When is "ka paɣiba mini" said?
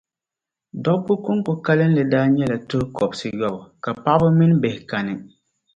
3.83-4.55